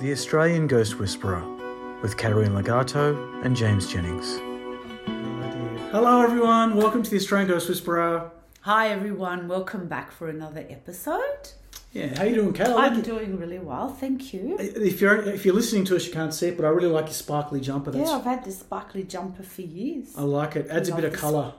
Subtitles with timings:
[0.00, 1.42] The Australian Ghost Whisperer
[2.02, 4.38] with Caterina Ligato and James Jennings.
[5.90, 6.76] Hello, everyone.
[6.76, 8.30] Welcome to the Australian Ghost Whisperer.
[8.62, 11.50] Hi everyone, welcome back for another episode.
[11.92, 12.70] Yeah, how are you doing, Kat?
[12.70, 14.56] I I'm like doing really well, thank you.
[14.58, 17.06] If you're if you're listening to us, you can't see it, but I really like
[17.06, 17.90] your sparkly jumper.
[17.90, 20.14] That's, Yeah, I've had this sparkly jumper for years.
[20.16, 20.68] I like it.
[20.70, 21.52] Adds a bit of colour.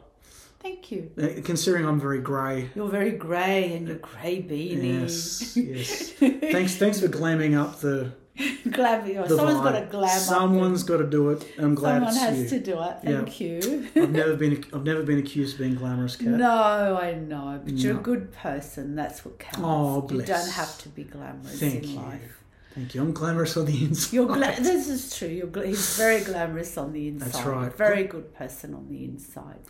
[0.59, 1.11] Thank you.
[1.21, 2.71] Uh, Considering I'm very grey.
[2.75, 5.01] You're very grey and your grey beanie.
[5.01, 6.09] Yes, yes.
[6.51, 8.11] thanks, thanks for glamming up the.
[8.71, 9.05] Glam.
[9.07, 11.47] the Someone's got to glam Someone's got to do it.
[11.57, 12.59] I'm glad Someone has you.
[12.59, 12.97] to do it.
[13.03, 13.87] Thank you.
[13.95, 14.63] I've never been.
[14.73, 16.27] I've never been accused of being glamorous, Kat.
[16.27, 18.95] no, I know, but you're a good person.
[18.95, 19.59] That's what counts.
[19.63, 20.27] Oh, bless.
[20.27, 21.95] You don't have to be glamorous Thank in you.
[21.99, 22.41] life.
[22.75, 23.01] Thank you.
[23.01, 24.13] I'm glamorous on the inside.
[24.13, 25.29] You're gla- this is true.
[25.29, 27.31] You're gla- he's very glamorous on the inside.
[27.31, 27.73] That's right.
[27.73, 29.61] Very good person on the inside.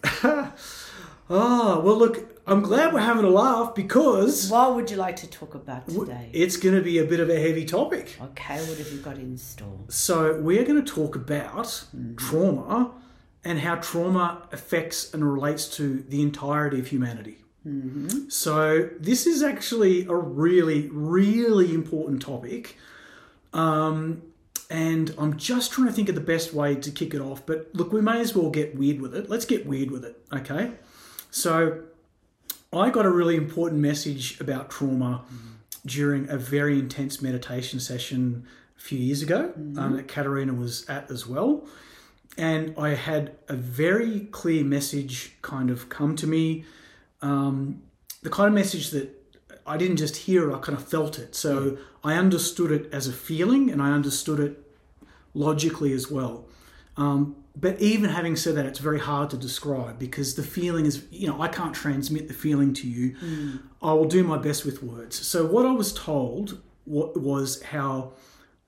[1.30, 5.28] Oh, well, look, I'm glad we're having a laugh because What would you like to
[5.28, 6.32] talk about today?
[6.34, 8.18] it's going to be a bit of a heavy topic.
[8.20, 9.82] Okay, what have you got in store?
[9.88, 12.16] So, we're going to talk about mm-hmm.
[12.16, 12.92] trauma
[13.44, 17.38] and how trauma affects and relates to the entirety of humanity.
[17.68, 18.30] Mm-hmm.
[18.30, 22.78] So, this is actually a really, really important topic.
[23.56, 24.22] Um,
[24.70, 27.46] and I'm just trying to think of the best way to kick it off.
[27.46, 29.30] But look, we may as well get weird with it.
[29.30, 30.72] Let's get weird with it, okay?
[31.32, 31.84] So,
[32.74, 35.24] I got a really important message about trauma
[35.86, 38.46] during a very intense meditation session
[38.78, 41.66] a few years ago um, that Caterina was at as well.
[42.38, 46.66] And I had a very clear message kind of come to me.
[47.22, 47.82] Um,
[48.24, 49.25] the kind of message that
[49.66, 51.36] I didn't just hear it, I kind of felt it.
[51.36, 54.62] So I understood it as a feeling and I understood it
[55.34, 56.46] logically as well.
[56.98, 61.06] Um, but even having said that, it's very hard to describe because the feeling is,
[61.10, 63.16] you know, I can't transmit the feeling to you.
[63.82, 65.16] I will do my best with words.
[65.26, 68.14] So, what I was told wa- was how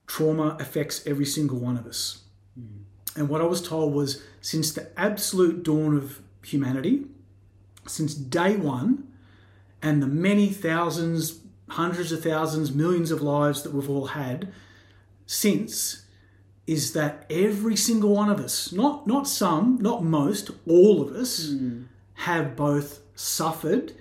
[0.08, 2.24] trauma affects every single one of us.
[3.16, 7.06] And what I was told was since the absolute dawn of humanity,
[7.88, 9.08] since day one,
[9.82, 11.40] and the many thousands,
[11.70, 14.52] hundreds of thousands, millions of lives that we've all had
[15.26, 16.06] since,
[16.66, 21.50] is that every single one of us, not not some, not most, all of us,
[21.50, 21.84] hmm.
[22.16, 23.94] have both suffered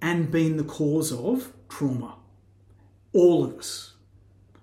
[0.00, 2.16] and been the cause of trauma.
[3.12, 3.94] All of us.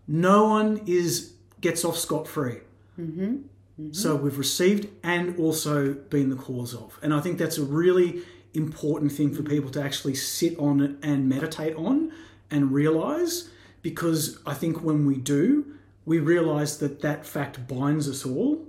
[0.08, 2.60] No one is gets off scot free.
[3.00, 3.24] Mm-hmm.
[3.24, 3.94] Mm-hmm.
[3.94, 7.00] So we've received and also been the cause of.
[7.02, 8.22] And I think that's a really
[8.54, 12.12] important thing for people to actually sit on and meditate on
[12.52, 13.50] and realize
[13.82, 15.76] because I think when we do,
[16.06, 18.66] we realize that that fact binds us all.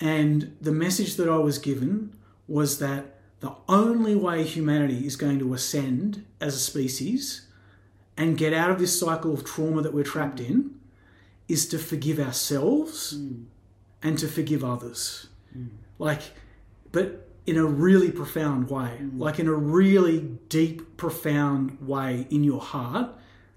[0.00, 2.12] And the message that I was given
[2.48, 7.46] was that the only way humanity is going to ascend as a species
[8.16, 10.78] and get out of this cycle of trauma that we're trapped in
[11.48, 13.44] is to forgive ourselves hmm.
[14.02, 15.28] and to forgive others.
[15.52, 15.66] Hmm.
[15.98, 16.22] Like,
[16.90, 19.18] but in a really profound way, mm.
[19.18, 23.10] like in a really deep, profound way in your heart,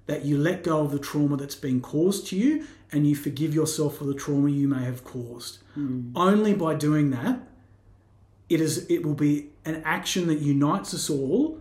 [0.08, 3.54] that you let go of the trauma that's been caused to you and you forgive
[3.54, 5.60] yourself for the trauma you may have caused.
[5.78, 6.12] Mm.
[6.16, 7.40] Only by doing that,
[8.50, 11.60] it is it will be an action that unites us all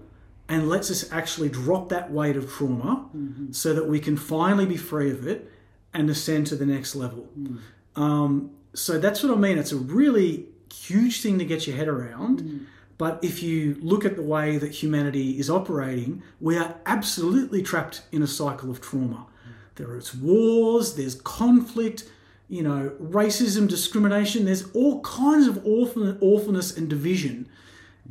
[0.49, 3.51] and lets us actually drop that weight of trauma mm-hmm.
[3.53, 5.51] so that we can finally be free of it
[5.95, 7.27] and ascend to the next level.
[7.39, 7.61] Mm.
[7.97, 9.57] Um, so that's what I mean.
[9.57, 12.43] It's a really huge thing to get your head around.
[12.43, 12.67] Mm.
[12.97, 18.03] But if you look at the way that humanity is operating, we are absolutely trapped
[18.13, 19.27] in a cycle of trauma.
[19.77, 22.05] There is wars, there's conflict,
[22.49, 27.49] you know, racism, discrimination, there's all kinds of awful, awfulness and division.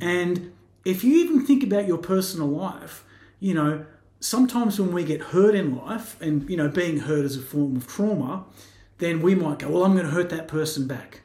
[0.00, 0.52] And
[0.84, 3.04] if you even think about your personal life,
[3.40, 3.86] you know,
[4.20, 7.76] sometimes when we get hurt in life, and, you know, being hurt is a form
[7.76, 8.44] of trauma,
[8.98, 11.22] then we might go, well, I'm going to hurt that person back.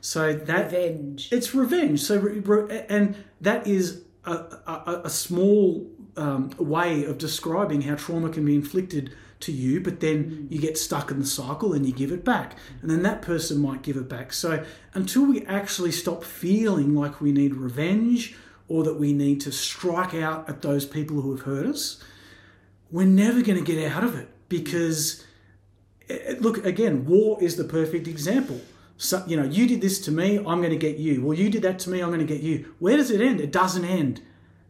[0.00, 1.28] So that Revenge.
[1.32, 2.00] it's revenge.
[2.00, 7.96] So, re- re- and that is a, a, a small um, way of describing how
[7.96, 11.84] trauma can be inflicted to you, but then you get stuck in the cycle and
[11.86, 12.56] you give it back.
[12.82, 14.32] And then that person might give it back.
[14.32, 14.64] So,
[14.94, 18.36] until we actually stop feeling like we need revenge
[18.68, 22.00] or that we need to strike out at those people who have hurt us,
[22.92, 25.24] we're never going to get out of it because,
[26.10, 28.60] Eh, look, again, war is the perfect example.
[28.96, 31.24] So, you know, you did this to me, I'm going to get you.
[31.24, 32.74] Well, you did that to me, I'm going to get you.
[32.80, 33.40] Where does it end?
[33.40, 34.20] It doesn't end.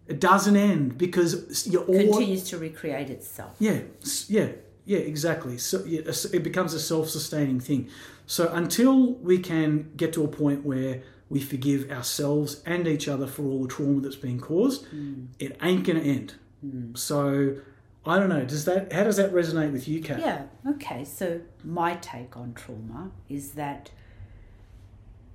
[0.07, 3.55] It doesn't end because you're all Continues to recreate itself.
[3.61, 3.81] yeah,
[4.29, 4.49] yeah,
[4.85, 5.57] yeah, exactly.
[5.57, 6.01] So yeah,
[6.33, 7.89] it becomes a self-sustaining thing.
[8.27, 13.29] So until we can get to a point where we forgive ourselves and each other
[13.29, 15.27] for all the trauma that's been caused, hmm.
[15.39, 16.35] it ain't gonna end.
[16.61, 16.95] Hmm.
[16.97, 17.57] So
[18.11, 18.45] I don't know.
[18.45, 18.93] Does that?
[18.93, 20.19] How does that resonate with you, Kat?
[20.19, 21.05] Yeah, okay.
[21.05, 23.93] So, my take on trauma is that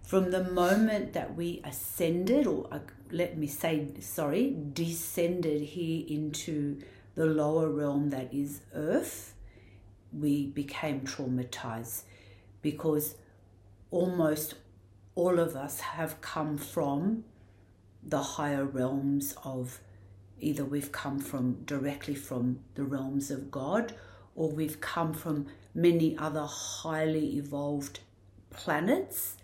[0.04, 2.80] from the moment that we ascended, or uh,
[3.12, 6.82] let me say, sorry, descended here into
[7.16, 9.36] the lower realm that is earth,
[10.12, 12.02] we became traumatized
[12.62, 13.16] because
[13.90, 14.56] almost
[15.16, 17.24] all of us have come from
[18.04, 19.80] the higher realms of
[20.40, 23.94] either we've come from directly from the realms of God
[24.36, 28.00] or we've come from many other highly evolved
[28.50, 29.38] planets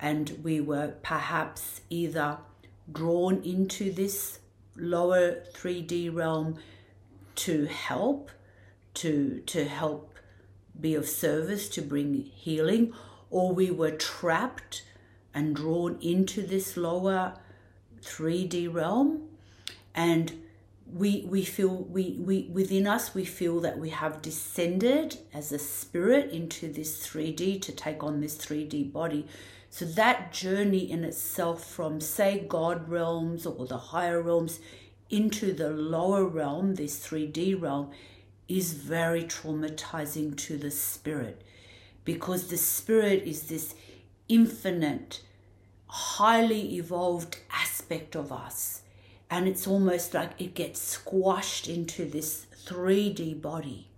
[0.00, 2.38] and we were perhaps either
[2.90, 4.38] drawn into this
[4.76, 6.56] lower 3D realm
[7.34, 8.30] to help
[8.94, 10.14] to to help
[10.80, 12.92] be of service to bring healing
[13.30, 14.82] or we were trapped
[15.34, 17.34] and drawn into this lower
[18.00, 19.27] 3D realm
[19.98, 20.32] and
[20.90, 25.58] we we feel we, we within us we feel that we have descended as a
[25.58, 29.26] spirit into this 3D to take on this 3D body
[29.70, 34.60] so that journey in itself from say God realms or the higher realms
[35.10, 37.90] into the lower realm this 3D realm
[38.46, 41.42] is very traumatizing to the spirit
[42.04, 43.74] because the spirit is this
[44.28, 45.22] infinite
[45.88, 48.82] highly evolved aspect of us.
[49.30, 53.88] And it's almost like it gets squashed into this 3D body,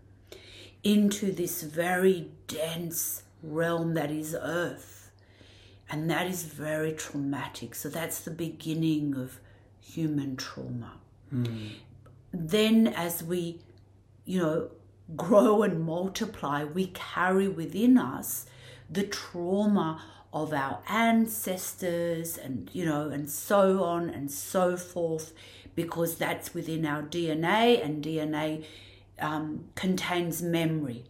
[0.83, 5.11] into this very dense realm that is Earth.
[5.89, 7.75] And that is very traumatic.
[7.75, 9.41] So that's the beginning of
[9.81, 10.93] human trauma.
[11.31, 11.69] Hmm.
[12.33, 13.61] Then, as we,
[14.25, 14.71] you know,
[15.17, 18.47] grow and multiply, we carry within us
[18.89, 25.33] the trauma of our ancestors and you know and so on and so forth
[25.75, 28.65] because that's within our dna and dna
[29.19, 31.05] um, contains memory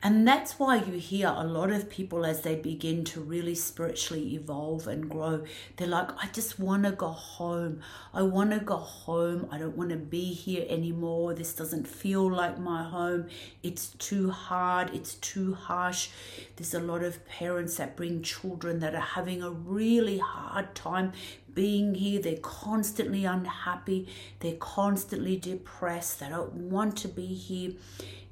[0.00, 4.34] and that's why you hear a lot of people as they begin to really spiritually
[4.34, 5.44] evolve and grow.
[5.76, 7.80] They're like, I just want to go home.
[8.14, 9.48] I want to go home.
[9.50, 11.34] I don't want to be here anymore.
[11.34, 13.26] This doesn't feel like my home.
[13.64, 14.94] It's too hard.
[14.94, 16.10] It's too harsh.
[16.54, 21.10] There's a lot of parents that bring children that are having a really hard time
[21.54, 22.22] being here.
[22.22, 24.06] They're constantly unhappy.
[24.38, 26.20] They're constantly depressed.
[26.20, 27.72] They don't want to be here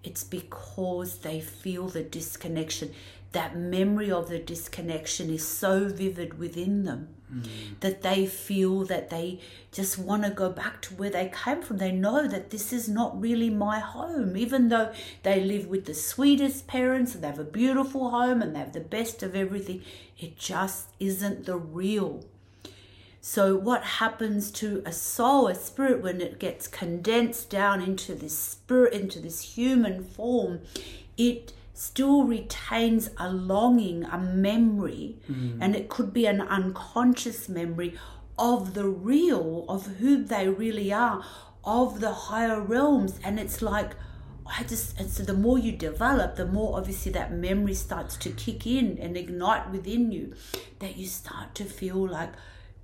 [0.06, 2.94] it's because they feel the disconnection.
[3.32, 7.44] That memory of the disconnection is so vivid within them mm.
[7.80, 9.40] that they feel that they
[9.72, 11.78] just want to go back to where they came from.
[11.78, 14.92] They know that this is not really my home, even though
[15.24, 18.72] they live with the sweetest parents and they have a beautiful home and they have
[18.72, 19.82] the best of everything.
[20.18, 22.24] It just isn't the real.
[23.28, 28.38] So, what happens to a soul, a spirit, when it gets condensed down into this
[28.38, 30.60] spirit, into this human form,
[31.16, 35.60] it still retains a longing, a memory, hmm.
[35.60, 37.98] and it could be an unconscious memory
[38.38, 41.24] of the real, of who they really are,
[41.64, 43.18] of the higher realms.
[43.24, 43.96] And it's like,
[44.46, 48.30] I just, and so the more you develop, the more obviously that memory starts to
[48.30, 50.34] kick in and ignite within you,
[50.78, 52.30] that you start to feel like,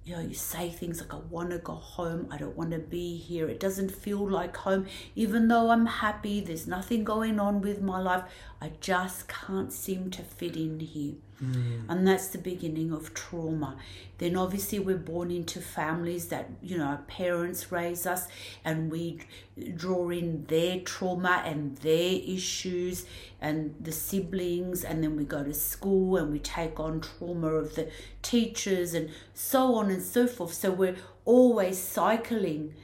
[0.04, 2.26] you know, you say things like, I want to go home.
[2.30, 3.48] I don't want to be here.
[3.48, 4.86] It doesn't feel like home.
[5.14, 8.24] Even though I'm happy, there's nothing going on with my life.
[8.60, 11.14] I just can't seem to fit in here.
[11.42, 11.84] Mm.
[11.88, 13.76] And that's the beginning of trauma.
[14.18, 18.28] Then, obviously, we're born into families that, you know, our parents raise us
[18.64, 19.20] and we
[19.74, 23.04] draw in their trauma and their issues
[23.40, 24.84] and the siblings.
[24.84, 27.90] And then we go to school and we take on trauma of the
[28.22, 30.54] teachers and so on and so forth.
[30.54, 32.74] So, we're always cycling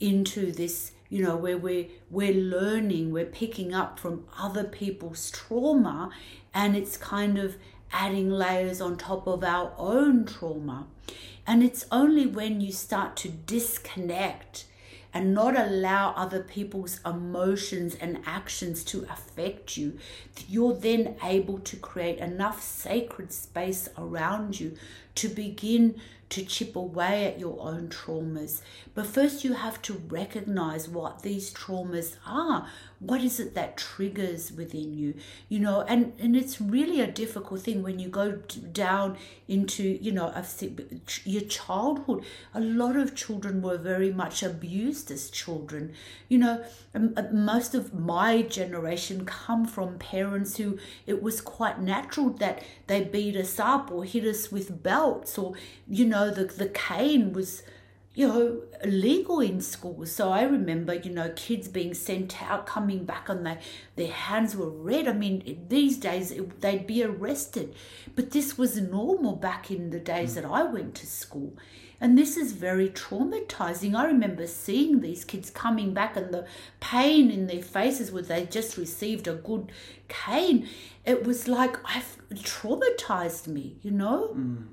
[0.00, 6.10] into this you know where we're we're learning we're picking up from other people's trauma
[6.54, 7.56] and it's kind of
[7.92, 10.86] adding layers on top of our own trauma
[11.48, 14.66] and it's only when you start to disconnect
[15.14, 19.98] and not allow other people's emotions and actions to affect you,
[20.34, 24.76] that you're then able to create enough sacred space around you
[25.14, 28.60] to begin to chip away at your own traumas.
[28.94, 32.68] But first, you have to recognize what these traumas are.
[33.00, 35.14] What is it that triggers within you?
[35.48, 38.32] You know, and, and it's really a difficult thing when you go
[38.72, 40.34] down into, you know,
[41.24, 42.24] your childhood.
[42.54, 45.92] A lot of children were very much abused as children.
[46.28, 46.64] You know,
[46.94, 53.04] uh, most of my generation come from parents who it was quite natural that they
[53.04, 55.54] beat us up or hit us with belts or,
[55.88, 57.62] you know, the, the cane was
[58.18, 60.04] you know, illegal in school.
[60.04, 63.58] So I remember, you know, kids being sent out, coming back, and they,
[63.94, 65.06] their hands were red.
[65.06, 67.76] I mean, these days it, they'd be arrested.
[68.16, 71.56] But this was normal back in the days that I went to school.
[72.00, 73.94] And this is very traumatizing.
[73.94, 76.44] I remember seeing these kids coming back and the
[76.80, 79.70] pain in their faces where they just received a good
[80.08, 80.68] cane.
[81.04, 84.34] It was like I've traumatized me, you know?
[84.36, 84.66] Mm.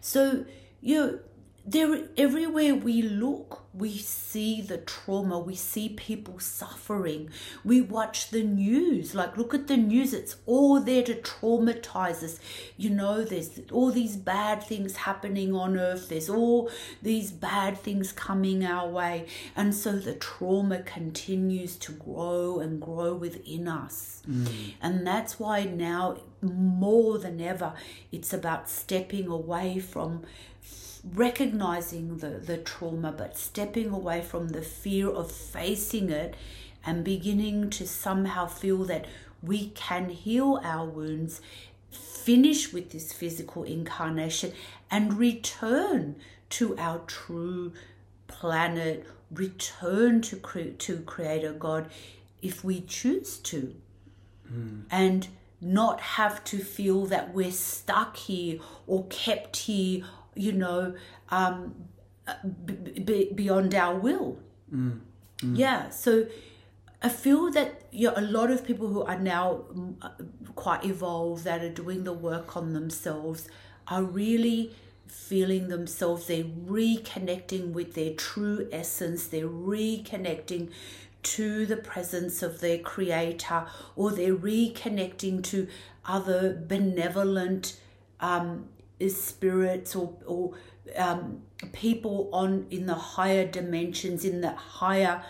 [0.00, 0.46] So,
[0.80, 1.18] you know,
[1.66, 7.28] there everywhere we look we see the trauma we see people suffering.
[7.62, 12.38] We watch the news like look at the news it's all there to traumatize us.
[12.76, 16.70] You know there's all these bad things happening on earth there's all
[17.02, 19.26] these bad things coming our way.
[19.56, 24.22] And so the trauma continues to grow and grow within us.
[24.26, 24.74] Mm.
[24.82, 27.74] and that's why now more than ever
[28.10, 30.24] it's about stepping away from
[31.14, 36.34] recognizing the, the trauma, but stepping away from the fear of facing it
[36.84, 39.06] and beginning to somehow feel that
[39.42, 41.40] we can heal our wounds,
[41.90, 44.52] finish with this physical incarnation,
[44.90, 46.16] and return
[46.48, 47.72] to our true
[48.26, 51.90] planet, return to, cre- to Creator God
[52.42, 53.74] if we choose to.
[54.52, 54.82] Mm.
[54.90, 55.28] And
[55.60, 60.04] not have to feel that we're stuck here or kept here
[60.36, 60.94] you know,
[61.30, 61.74] um,
[63.04, 64.38] b- beyond our will.
[64.72, 65.00] Mm.
[65.42, 65.58] Mm.
[65.58, 65.90] Yeah.
[65.90, 66.26] So
[67.02, 70.10] I feel that you know, a lot of people who are now mm, uh,
[70.54, 73.48] quite evolved, that are doing the work on themselves,
[73.88, 74.74] are really
[75.06, 80.70] feeling themselves, they're reconnecting with their true essence, they're reconnecting
[81.22, 85.66] to the presence of their creator, or they're reconnecting to
[86.04, 87.80] other benevolent
[88.20, 88.68] um,
[89.08, 90.54] spirits or, or
[90.96, 95.22] um, people on in the higher dimensions, in the higher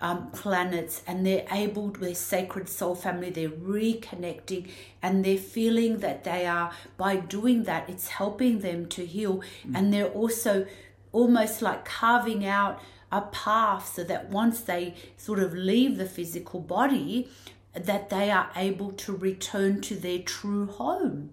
[0.00, 4.68] um, planets, and they're able, their sacred soul family, they're reconnecting
[5.02, 9.38] and they're feeling that they are, by doing that, it's helping them to heal.
[9.66, 9.74] Mm.
[9.74, 10.66] And they're also
[11.12, 16.60] almost like carving out a path so that once they sort of leave the physical
[16.60, 17.30] body,
[17.72, 21.30] that they are able to return to their true home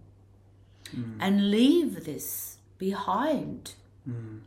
[0.95, 1.17] mm.
[1.19, 3.73] and leave this behind.
[4.07, 4.41] Mm.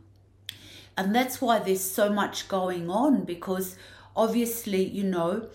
[0.97, 3.75] And that's why there's so much going on because
[4.15, 5.49] obviously, you know,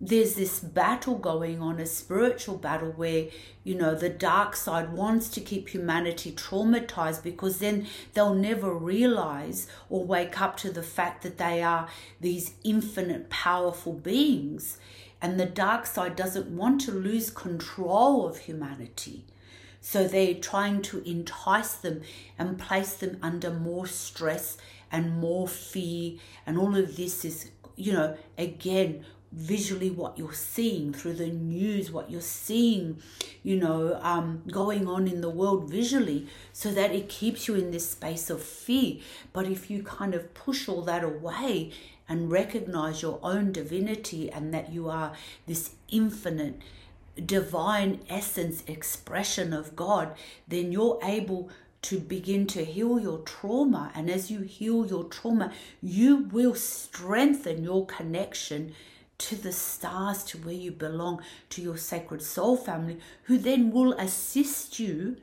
[0.00, 3.26] there's this battle going on, a spiritual battle where,
[3.62, 9.66] you know, the dark side wants to keep humanity traumatized because then they'll never realize
[9.90, 11.86] or wake up to the fact that they are
[12.18, 14.78] these infinite, powerful beings.
[15.20, 19.26] And the dark side doesn't want to lose control of humanity.
[19.80, 22.02] So they're trying to entice them
[22.38, 24.58] and place them under more stress
[24.92, 26.18] and more fear.
[26.46, 31.90] And all of this is, you know, again, visually what you're seeing through the news,
[31.90, 33.00] what you're seeing,
[33.42, 37.70] you know, um, going on in the world visually, so that it keeps you in
[37.70, 38.96] this space of fear.
[39.32, 41.70] But if you kind of push all that away
[42.08, 45.12] and recognize your own divinity and that you are
[45.46, 46.60] this infinite
[47.20, 50.14] divine essence expression of God,
[50.48, 51.50] then you're able
[51.82, 53.90] to begin to heal your trauma.
[53.94, 58.74] And as you heal your trauma, you will strengthen your connection
[59.18, 63.92] to the stars, to where you belong, to your sacred soul family, who then will
[63.94, 65.16] assist you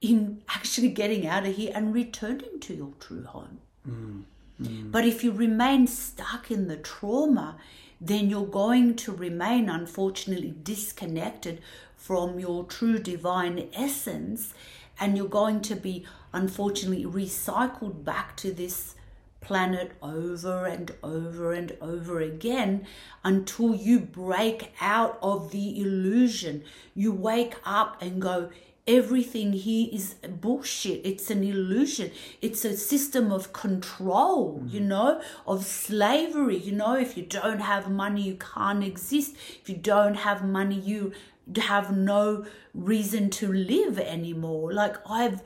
[0.00, 3.58] in actually getting out of here and returning to your true home.
[3.88, 4.24] Mm,
[4.62, 4.92] mm.
[4.92, 7.56] But if you remain stuck in the trauma,
[8.00, 11.60] then you're going to remain, unfortunately, disconnected
[11.96, 14.54] from your true divine essence,
[14.98, 18.94] and you're going to be, unfortunately, recycled back to this
[19.40, 22.86] planet over and over and over again
[23.24, 26.62] until you break out of the illusion.
[26.94, 28.50] You wake up and go,
[28.86, 31.00] everything here is bullshit.
[31.04, 32.10] It's an illusion.
[32.40, 34.72] It's a system of control, mm.
[34.72, 36.56] you know, of slavery.
[36.56, 39.36] You know, if you don't have money, you can't exist.
[39.60, 41.12] If you don't have money, you
[41.56, 44.72] have no reason to live anymore.
[44.72, 45.42] Like I've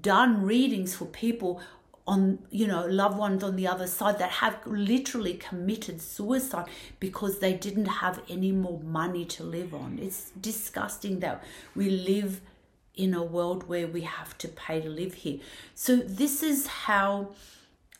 [0.00, 1.60] done readings for people
[2.06, 6.66] on you know loved ones on the other side that have literally committed suicide
[7.00, 11.42] because they didn't have any more money to live on it's disgusting that
[11.74, 12.40] we live
[12.96, 15.38] in a world where we have to pay to live here
[15.74, 17.28] so this is how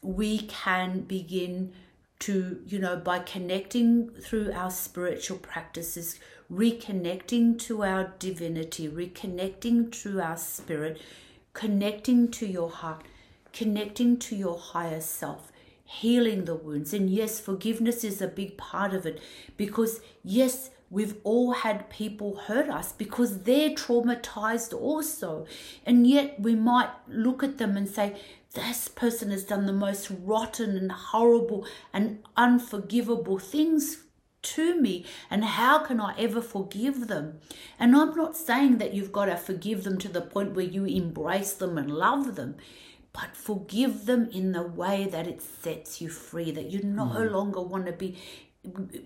[0.02, 1.72] we can begin
[2.18, 6.18] to you know by connecting through our spiritual practices
[6.50, 11.00] reconnecting to our divinity reconnecting to our spirit
[11.52, 13.02] connecting to your heart
[13.56, 15.50] connecting to your higher self,
[15.82, 16.92] healing the wounds.
[16.92, 19.18] And yes, forgiveness is a big part of it
[19.56, 25.47] because, yes, we've all had people hurt us because they're traumatized also.
[25.85, 28.16] And yet we might look at them and say,
[28.55, 34.05] this person has done the most rotten and horrible and unforgivable things
[34.43, 37.40] to me and how can I ever forgive them?
[37.78, 40.85] And I'm not saying that you've got to forgive them to the point where you
[40.85, 42.57] embrace them and love them
[43.16, 47.31] but forgive them in the way that it sets you free, that you no mm.
[47.31, 48.19] longer want to be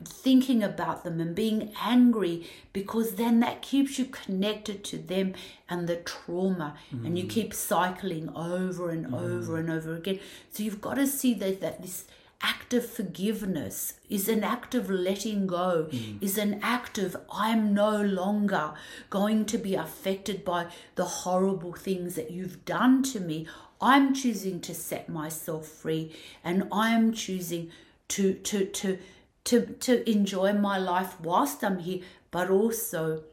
[0.04, 5.34] thinking about them and being angry because then that keeps you connected to them
[5.68, 7.04] and the trauma mm.
[7.04, 7.30] and you mm.
[7.30, 9.20] keep cycling over and mm.
[9.20, 10.18] over and over again
[10.50, 12.04] so you've got to see that, that this
[12.42, 16.22] act of forgiveness is an act of letting go mm.
[16.22, 18.72] is an act of i'm no longer
[19.10, 23.46] going to be affected by the horrible things that you've done to me
[23.80, 26.14] I'm choosing to set myself free
[26.44, 27.70] and I am choosing
[28.08, 28.98] to to to
[29.44, 33.24] to to enjoy my life whilst I'm here, but also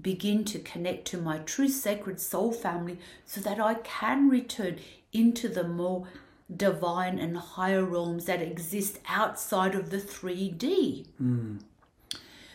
[0.00, 4.78] begin to connect to my true sacred soul family so that I can return
[5.12, 6.06] into the more
[6.54, 11.06] divine and higher realms that exist outside of the 3D.
[11.22, 11.60] Mm.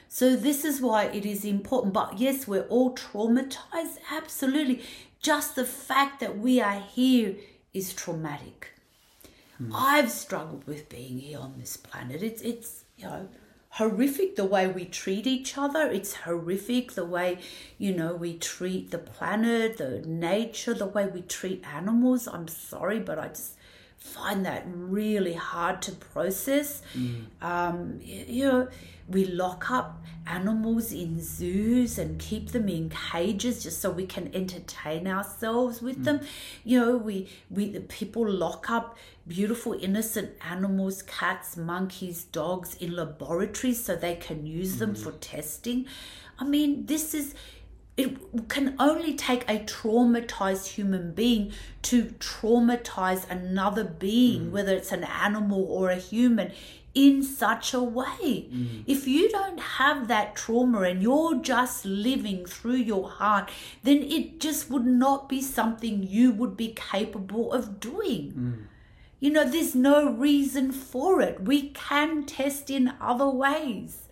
[0.08, 1.94] So, this is why it is important.
[1.94, 4.84] But yes, we're all traumatized, absolutely
[5.22, 7.36] just the fact that we are here
[7.74, 8.74] is traumatic.
[9.62, 9.72] Mm.
[9.74, 12.24] I've struggled with being here on this planet.
[12.24, 13.28] It's it's you know
[13.74, 15.88] horrific the way we treat each other.
[15.88, 17.38] It's horrific the way
[17.78, 22.28] you know we treat the planet, the nature, the way we treat animals.
[22.28, 23.56] I'm sorry, but I just
[24.00, 26.82] find that really hard to process.
[26.96, 27.26] Mm.
[27.42, 28.68] Um, you know,
[29.08, 34.34] we lock up animals in zoos and keep them in cages just so we can
[34.36, 36.04] entertain ourselves with mm.
[36.06, 36.20] them.
[36.64, 42.96] You know, we we the people lock up beautiful innocent animals, cats, monkeys, dogs in
[42.96, 44.80] laboratories so they can use mm.
[44.80, 45.86] them for testing.
[46.40, 47.36] I mean, this is
[48.00, 54.52] it can only take a traumatized human being to traumatize another being, mm.
[54.52, 56.54] whether it's an animal or a human,
[56.96, 58.48] in such a way.
[58.50, 58.84] Mm.
[58.88, 63.52] If you don't have that trauma and you're just living through your heart,
[63.84, 68.32] then it just would not be something you would be capable of doing.
[68.32, 68.66] Mm.
[69.20, 71.42] You know, there's no reason for it.
[71.42, 74.08] We can test in other ways.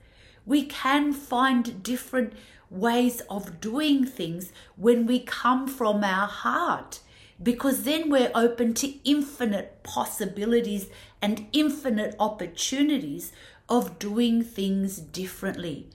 [0.46, 2.34] We can find different
[2.70, 7.00] ways of doing things when we come from our heart
[7.42, 10.88] because then we're open to infinite possibilities
[11.22, 13.32] and infinite opportunities
[13.70, 15.88] of doing things differently.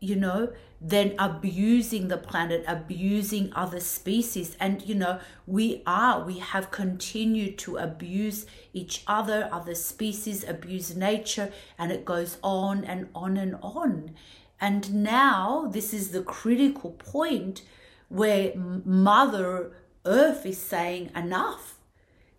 [0.00, 0.52] You know,
[0.84, 4.54] than abusing the planet, abusing other species.
[4.60, 10.94] And, you know, we are, we have continued to abuse each other, other species, abuse
[10.94, 14.14] nature, and it goes on and on and on.
[14.60, 17.62] And now this is the critical point
[18.08, 19.72] where Mother
[20.04, 21.78] Earth is saying enough.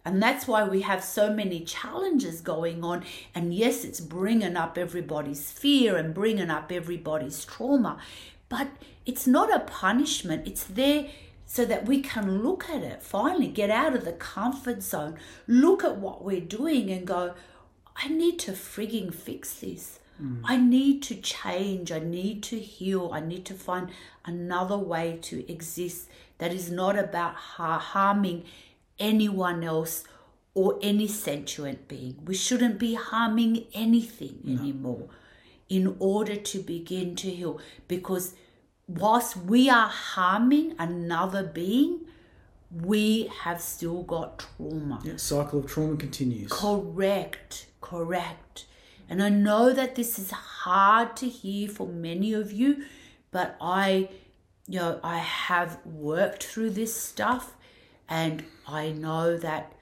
[0.04, 3.04] And that's why we have so many challenges going on.
[3.34, 7.98] And yes, it's bringing up everybody's fear and bringing up everybody's trauma.
[8.48, 8.68] But
[9.06, 11.08] it's not a punishment, it's there
[11.48, 15.84] so that we can look at it, finally get out of the comfort zone, look
[15.84, 17.34] at what we're doing and go,
[17.96, 20.00] I need to frigging fix this.
[20.22, 20.42] Mm.
[20.44, 21.92] I need to change.
[21.92, 23.12] I need to heal.
[23.14, 23.90] I need to find
[24.26, 28.46] another way to exist that is not about harming
[29.00, 30.04] anyone else
[30.54, 32.18] or any sentient being.
[32.26, 34.62] We shouldn't be harming anything no.
[34.62, 35.08] anymore
[35.68, 37.60] in order to begin to heal.
[37.88, 38.36] Because
[38.88, 42.02] whilst we are harming another being,
[42.72, 45.02] we have still got trauma.
[45.04, 46.52] Yeah, cycle of trauma continues.
[46.52, 48.66] Correct, correct.
[49.10, 52.86] And I know that this is hard to hear for many of you,
[53.32, 54.10] but I,
[54.68, 57.56] you know, I have worked through this stuff
[58.08, 59.74] and I know that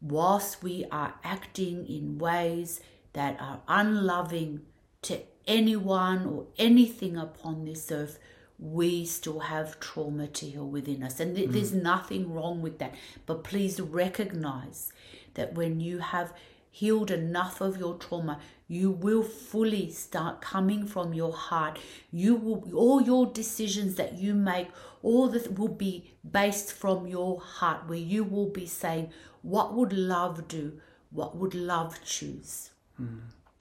[0.00, 2.80] whilst we are acting in ways
[3.12, 4.62] that are unloving
[5.02, 8.18] to anyone or anything upon this earth,
[8.58, 11.20] we still have trauma to heal within us.
[11.20, 11.52] And th- mm.
[11.52, 12.94] there's nothing wrong with that.
[13.24, 14.92] But please recognize
[15.34, 16.32] that when you have
[16.70, 21.78] healed enough of your trauma, you will fully start coming from your heart.
[22.10, 24.68] You will, all your decisions that you make,
[25.02, 29.10] all that will be based from your heart, where you will be saying,
[29.42, 30.80] What would love do?
[31.10, 32.70] What would love choose?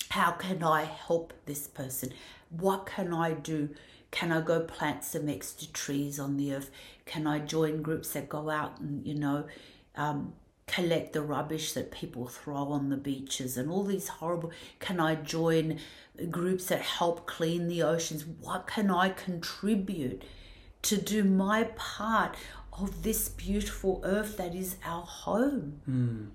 [0.10, 2.13] How can I help this person?
[2.50, 3.70] What can I do?
[4.12, 6.72] Can I go plant some extra trees on the earth?
[7.06, 9.46] Can I join groups that go out and, you know,
[9.96, 10.34] um,
[10.67, 14.51] collect the rubbish that people throw on the beaches and all these horrible?
[14.80, 15.80] Can I join
[16.30, 18.25] groups that help clean the oceans?
[18.41, 20.23] What can I contribute
[20.84, 22.36] to do my part
[22.73, 25.82] of this beautiful earth that is our home?
[25.86, 26.25] Hmm.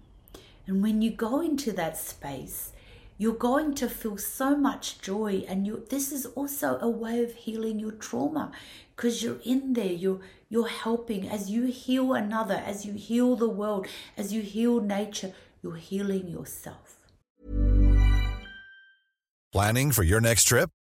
[0.66, 2.73] And when you go into that space,
[3.23, 7.33] you're going to feel so much joy and you this is also a way of
[7.45, 8.51] healing your trauma
[8.97, 9.93] because you're in there.
[9.93, 11.29] You're you're helping.
[11.29, 15.33] As you heal another as you heal the world as you heal nature
[15.63, 16.99] you're healing yourself.
[19.53, 20.71] Planning for your next trip?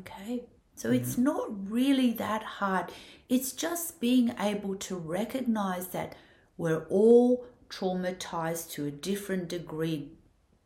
[0.00, 0.44] Okay.
[0.74, 2.92] So it's not really that hard.
[3.28, 6.14] It's just being able to recognize that
[6.56, 10.12] we're all traumatized to a different degree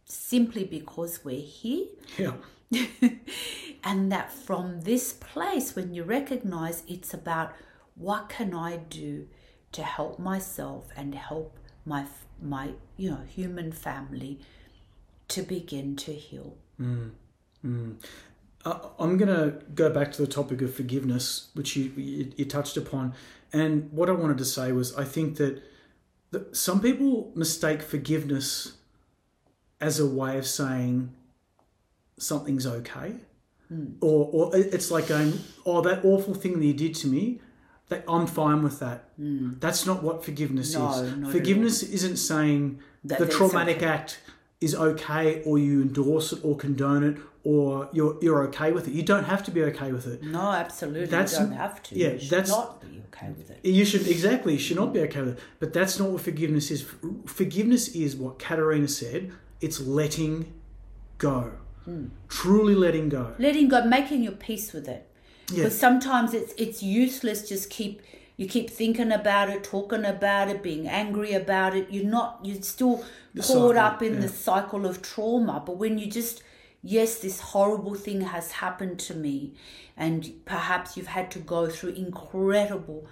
[0.05, 1.87] simply because we're here.
[2.19, 2.35] Yeah.
[3.85, 7.55] and that from this place, when you recognize it's about
[7.95, 9.29] what can I do
[9.73, 12.07] to help myself and help my
[12.41, 14.41] my you know human family
[15.29, 16.57] to begin to heal.
[17.65, 17.95] Uh,
[18.65, 22.45] Uh, I'm going to go back to the topic of forgiveness, which you, you, you
[22.45, 23.15] touched upon.
[23.53, 25.63] And what I wanted to say was I think that,
[26.53, 28.77] some people mistake forgiveness
[29.83, 31.13] as a way of saying
[32.19, 33.17] something's okay.
[34.01, 37.41] Or, or it's like going, oh, that awful thing that you did to me,
[37.89, 39.11] that I'm fine with that.
[39.19, 41.33] That's not what forgiveness No, is.
[41.33, 43.87] Forgiveness isn't saying That the traumatic okay.
[43.87, 44.21] act
[44.63, 48.95] is okay or you endorse it or condone it or you're you're okay with it.
[48.95, 50.23] You don't have to be okay with it.
[50.23, 51.07] No, absolutely.
[51.07, 51.99] That's- you don't have to.
[51.99, 53.59] yeah, you should that's- not be okay with it.
[53.65, 55.41] You should exactly you should not be okay with it.
[55.59, 56.85] But that's not what forgiveness is.
[57.27, 59.33] Forgiveness is what Caterina said.
[59.61, 60.53] It's letting
[61.19, 61.53] go,
[61.85, 62.07] hmm.
[62.29, 63.35] truly letting go.
[63.39, 65.09] letting go, making your peace with it.
[65.51, 65.57] Yeah.
[65.57, 67.49] Because sometimes it's it's useless.
[67.49, 68.03] Just keep
[68.43, 71.89] you keep thinking about it, talking about it, being angry about it.
[71.91, 72.41] You're not.
[72.43, 73.05] You're still
[73.37, 74.21] caught cycle, up in yeah.
[74.21, 75.63] the cycle of trauma.
[75.65, 76.43] But when you just
[76.83, 79.55] yes, this horrible thing has happened to me,
[79.97, 83.07] and perhaps you've had to go through incredible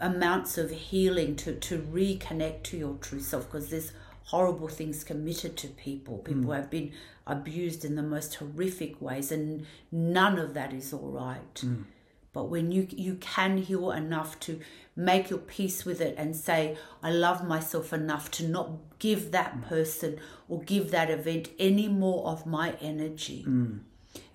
[0.00, 3.92] amounts of healing to, to reconnect to your true self because there's
[4.24, 6.16] horrible things committed to people.
[6.18, 6.24] Hmm.
[6.24, 6.92] People have been
[7.26, 11.58] abused in the most horrific ways, and none of that is all right.
[11.60, 11.82] Hmm.
[12.34, 14.60] But when you you can heal enough to
[14.96, 19.56] make your peace with it and say, I love myself enough to not give that
[19.56, 19.68] mm.
[19.68, 20.18] person
[20.48, 23.44] or give that event any more of my energy.
[23.46, 23.80] Mm.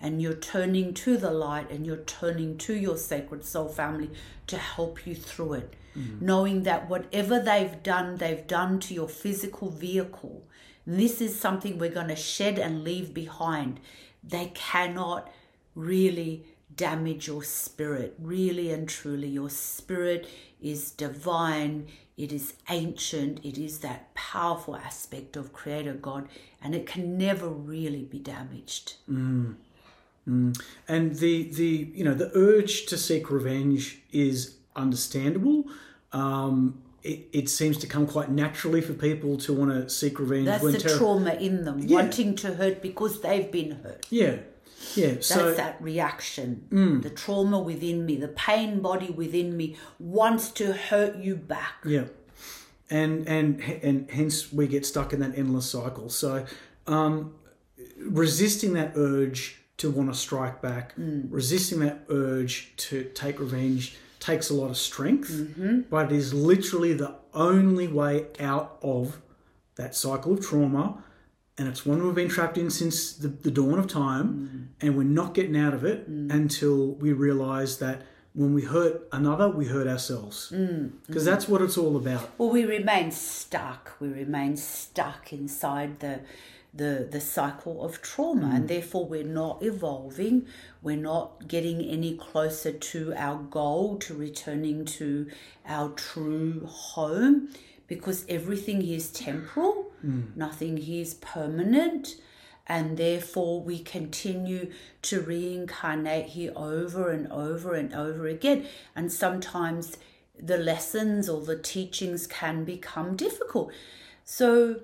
[0.00, 4.10] And you're turning to the light and you're turning to your sacred soul family
[4.48, 5.76] to help you through it.
[5.96, 6.22] Mm.
[6.22, 10.42] Knowing that whatever they've done they've done to your physical vehicle.
[10.86, 13.80] This is something we're going to shed and leave behind.
[14.24, 15.30] They cannot
[15.74, 16.44] really
[16.76, 18.14] damage your spirit.
[18.18, 20.28] Really and truly your spirit
[20.60, 21.88] is divine.
[22.16, 23.44] It is ancient.
[23.44, 26.28] It is that powerful aspect of creator god
[26.62, 28.94] and it can never really be damaged.
[30.26, 35.64] And the the you know the urge to seek revenge is understandable.
[36.12, 40.44] Um, it, it seems to come quite naturally for people to want to seek revenge
[40.46, 41.96] That's the terror- trauma in them, Yeah.
[41.96, 44.06] wanting to hurt because they've been hurt.
[44.10, 44.36] Yeah,
[44.94, 46.66] Yeah, That's so that reaction.
[46.70, 47.02] Mm.
[47.02, 51.74] The trauma within me, the pain body within me wants to hurt you back.
[51.84, 52.04] Yeah,
[52.88, 56.08] and and and hence we get stuck in that endless cycle.
[56.08, 56.46] So,
[56.86, 57.34] um,
[57.98, 61.26] resisting that urge to want to strike back, mm.
[61.30, 65.80] resisting that urge to take revenge takes a lot of strength, mm-hmm.
[65.90, 69.20] but it is literally the only way out of
[69.76, 71.02] that cycle of trauma.
[71.58, 74.26] And it's one we've been trapped in since the, the dawn of time,
[74.80, 74.86] mm.
[74.86, 76.32] and we're not getting out of it mm.
[76.32, 80.52] until we realize that when we hurt another, we hurt ourselves.
[80.54, 80.92] Mm.
[81.06, 82.30] Because that's what it's all about.
[82.38, 83.96] Well, we remain stuck.
[84.00, 86.20] We remain stuck inside the
[86.72, 90.46] the the cycle of trauma, and therefore we're not evolving.
[90.80, 95.28] We're not getting any closer to our goal, to returning to
[95.66, 97.48] our true home,
[97.88, 99.89] because everything is temporal.
[100.04, 100.36] Mm.
[100.36, 102.16] Nothing here is permanent.
[102.66, 104.70] And therefore, we continue
[105.02, 108.66] to reincarnate here over and over and over again.
[108.94, 109.96] And sometimes
[110.38, 113.72] the lessons or the teachings can become difficult.
[114.24, 114.82] So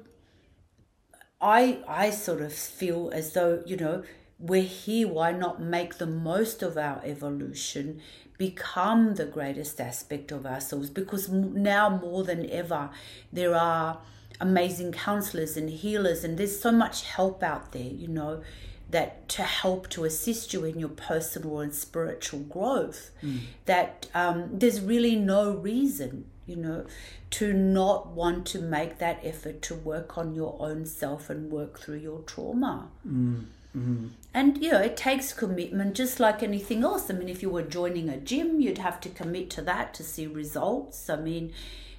[1.40, 4.02] I I sort of feel as though, you know,
[4.38, 8.00] we're here, why not make the most of our evolution,
[8.36, 10.90] become the greatest aspect of ourselves?
[10.90, 12.90] Because now more than ever,
[13.32, 14.00] there are
[14.40, 18.42] amazing counselors and healers, and there's so much help out there, you know,
[18.90, 23.40] that to help to assist you in your personal and spiritual growth, mm.
[23.64, 26.86] that um, there's really no reason you know,
[27.30, 31.78] to not want to make that effort to work on your own self and work
[31.78, 32.88] through your trauma.
[33.06, 33.44] Mm,
[33.76, 34.10] mm.
[34.32, 37.10] And, you know, it takes commitment just like anything else.
[37.10, 40.04] I mean, if you were joining a gym, you'd have to commit to that to
[40.04, 41.10] see results.
[41.10, 41.52] I mean,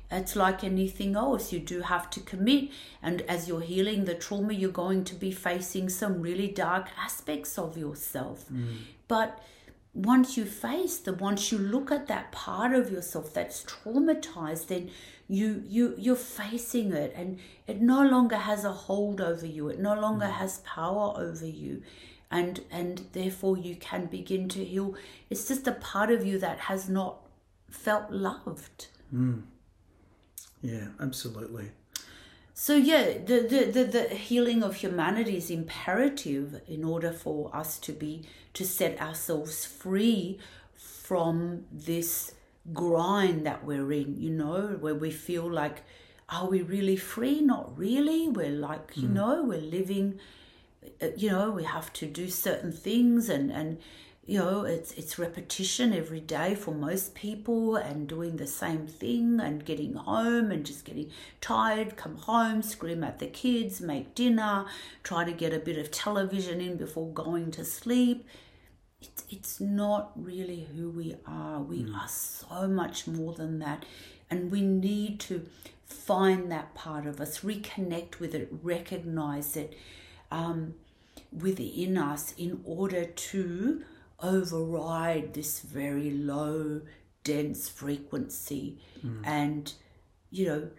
[0.10, 1.52] it's like anything else.
[1.52, 2.70] You do have to commit.
[3.02, 7.58] And as you're healing the trauma, you're going to be facing some really dark aspects
[7.58, 8.46] of yourself.
[8.52, 8.78] Mm.
[9.08, 9.40] But
[9.94, 14.90] once you face them, once you look at that part of yourself that's traumatized, then
[15.28, 19.68] you you you're facing it and it no longer has a hold over you.
[19.68, 20.32] It no longer mm.
[20.32, 21.82] has power over you.
[22.32, 24.96] And and therefore you can begin to heal.
[25.30, 27.18] It's just a part of you that has not
[27.70, 28.88] felt loved.
[29.14, 29.42] Mm.
[30.62, 31.72] Yeah, absolutely.
[32.54, 37.78] So yeah, the, the, the, the healing of humanity is imperative in order for us
[37.80, 40.40] to be to set ourselves free
[40.76, 42.34] from this
[42.74, 45.84] grind that we're in, you know, where we feel like,
[46.30, 47.42] are we really free?
[47.42, 48.28] Not really.
[48.28, 50.20] We're like, you know, we're living
[51.02, 53.78] uh, you know, we have to do certain things and, and
[54.28, 59.40] you know, it's it's repetition every day for most people and doing the same thing
[59.40, 61.10] and getting home and just getting
[61.40, 64.66] tired, come home, scream at the kids, make dinner,
[65.02, 68.28] try to get a bit of television in before going to sleep.
[69.02, 71.62] It's it's not really who we are.
[71.62, 73.86] We are so much more than that.
[74.30, 75.48] And we need to
[75.86, 79.74] find that part of us, reconnect with it, recognize it
[80.32, 80.74] um,
[81.32, 83.84] within us in order to
[84.22, 86.82] override this very low,
[87.24, 88.80] dense frequency.
[89.06, 89.22] Mm.
[89.26, 89.74] And,
[90.30, 90.70] you know,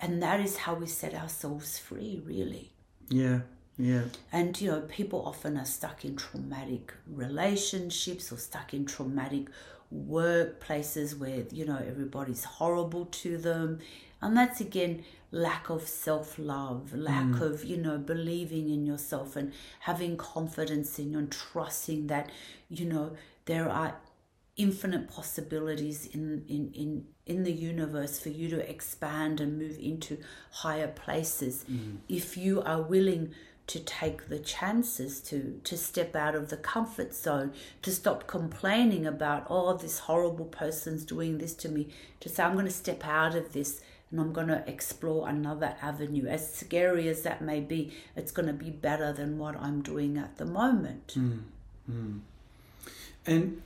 [0.00, 2.72] and that is how we set ourselves free, really.
[3.08, 3.40] Yeah,
[3.78, 4.02] yeah.
[4.32, 9.48] And you know, people often are stuck in traumatic relationships or stuck in traumatic
[9.94, 13.78] workplaces where you know everybody's horrible to them.
[14.22, 17.40] And that's again lack of self love, lack mm.
[17.40, 22.30] of, you know, believing in yourself and having confidence in you and trusting that,
[22.68, 23.96] you know, there are
[24.56, 30.18] infinite possibilities in, in, in, in the universe for you to expand and move into
[30.50, 31.64] higher places.
[31.70, 31.96] Mm.
[32.08, 33.34] If you are willing
[33.68, 39.06] to take the chances to to step out of the comfort zone to stop complaining
[39.06, 43.06] about oh this horrible person's doing this to me to say i'm going to step
[43.06, 43.80] out of this
[44.12, 46.26] and i'm going to explore another avenue.
[46.26, 50.16] As scary as that may be it's going to be better than what i'm doing
[50.16, 51.16] at the moment.
[53.26, 53.62] And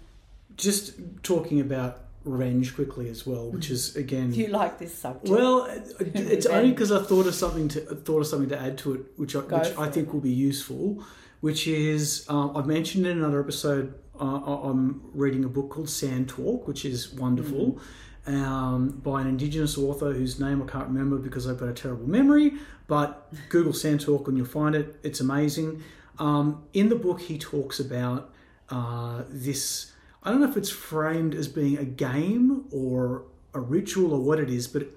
[0.56, 4.30] just talking about revenge quickly as well, which is again.
[4.30, 5.28] Do you like this subject.
[5.28, 5.64] Well,
[6.00, 9.00] it's only because I thought of something to thought of something to add to it,
[9.16, 11.02] which I, which I think will be useful.
[11.40, 13.94] Which is um, I've mentioned in another episode.
[14.18, 17.78] Uh, I'm reading a book called Sand Talk, which is wonderful,
[18.26, 22.08] um, by an Indigenous author whose name I can't remember because I've got a terrible
[22.08, 22.54] memory.
[22.86, 24.96] But Google Sand Talk and you'll find it.
[25.02, 25.82] It's amazing.
[26.18, 28.32] Um, in the book, he talks about
[28.70, 29.92] uh, this.
[30.22, 34.40] I don't know if it's framed as being a game or a ritual or what
[34.40, 34.88] it is, but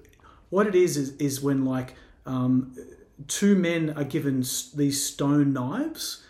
[0.50, 1.94] what it is is, is when like
[2.26, 2.76] um,
[3.28, 6.24] two men are given these stone knives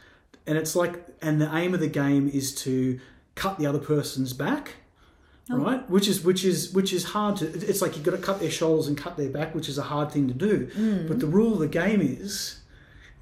[0.46, 2.98] and it's like, and the aim of the game is to
[3.34, 4.76] cut the other person's back,
[5.58, 5.88] right?
[5.90, 7.46] Which is which is which is hard to.
[7.46, 9.82] It's like you've got to cut their shoulders and cut their back, which is a
[9.82, 10.66] hard thing to do.
[10.76, 11.08] Mm.
[11.08, 12.60] But the rule of the game is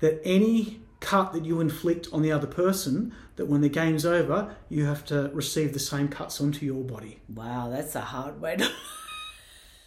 [0.01, 4.55] that any cut that you inflict on the other person, that when the game's over,
[4.69, 7.21] you have to receive the same cuts onto your body.
[7.33, 8.71] Wow, that's a hard way to.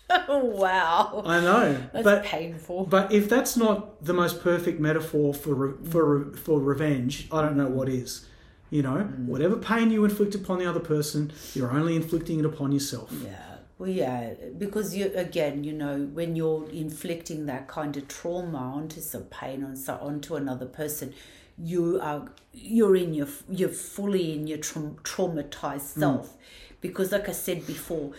[0.29, 1.23] wow.
[1.25, 2.85] I know, That's but painful.
[2.85, 7.41] But if that's not the most perfect metaphor for re- for re- for revenge, I
[7.41, 8.25] don't know what is.
[8.71, 9.25] You know, Mm.
[9.27, 13.11] whatever pain you inflict upon the other person, you're only inflicting it upon yourself.
[13.23, 13.57] Yeah.
[13.77, 19.01] Well, yeah, because you again, you know, when you're inflicting that kind of trauma onto
[19.01, 21.13] some pain on so onto another person,
[21.57, 26.37] you are you're in your you're fully in your tra- traumatized self,
[26.79, 28.11] because like I said before,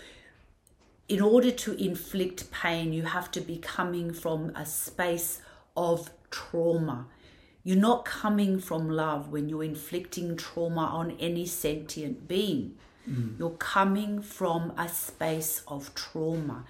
[1.09, 5.41] in order to inflict pain, you have to be coming from a space
[5.77, 7.07] of trauma.
[7.65, 12.77] You're not coming from love when you're inflicting trauma on any sentient being.
[13.09, 13.39] Mm.
[13.39, 16.65] You're coming from a space of trauma.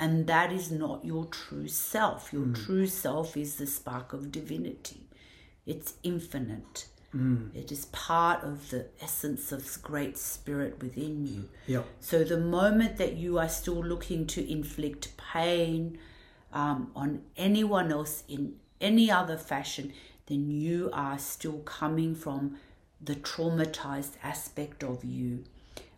[0.00, 2.32] And that is not your true self.
[2.32, 2.64] Your mm.
[2.64, 5.02] true self is the spark of divinity,
[5.66, 6.86] it's infinite.
[7.14, 7.54] Mm.
[7.54, 11.48] It is part of the essence of great spirit within you.
[11.66, 11.86] Yep.
[12.00, 15.98] So the moment that you are still looking to inflict pain
[16.52, 19.94] um, on anyone else in any other fashion,
[20.28, 22.56] then you are still coming from
[23.00, 25.44] the traumatized aspect of you.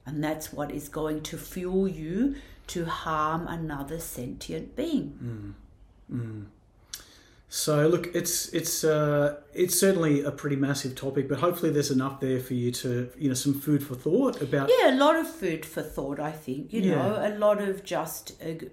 [0.06, 2.36] And that's what is going to fuel you
[2.68, 5.54] to harm another sentient being.
[7.52, 12.20] So look, it's it's uh, it's certainly a pretty massive topic, but hopefully there's enough
[12.20, 14.70] there for you to you know some food for thought about.
[14.78, 16.72] Yeah, a lot of food for thought, I think.
[16.72, 16.94] You Yeah.
[16.94, 18.64] know, a lot of just uh,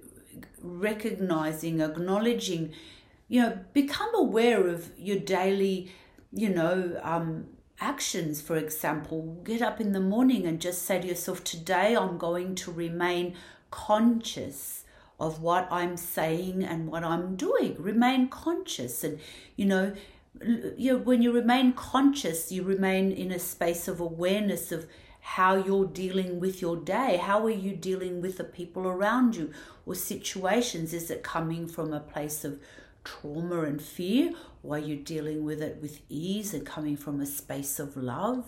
[0.61, 2.71] recognizing, acknowledging,
[3.27, 5.91] you know, become aware of your daily,
[6.31, 7.47] you know, um,
[7.79, 8.41] actions.
[8.41, 12.55] For example, get up in the morning and just say to yourself, today I'm going
[12.55, 13.35] to remain
[13.69, 14.83] conscious
[15.19, 17.75] of what I'm saying and what I'm doing.
[17.79, 19.19] Remain conscious, and
[19.55, 19.93] you know,
[20.77, 24.87] you know, when you remain conscious, you remain in a space of awareness of
[25.19, 27.17] how you're dealing with your day.
[27.17, 29.51] How are you dealing with the people around you
[29.85, 30.93] or situations?
[30.93, 32.59] Is it coming from a place of
[33.07, 34.31] trauma and fear,
[34.63, 38.45] or are you dealing with it with ease and coming from a space of love?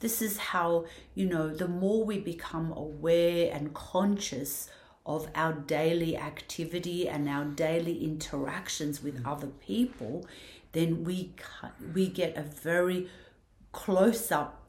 [0.00, 4.68] This is how, you know, the more we become aware and conscious
[5.04, 9.30] of our daily activity and our daily interactions with mm.
[9.30, 10.26] other people,
[10.72, 11.34] then we
[11.94, 13.08] we get a very
[13.72, 14.62] close up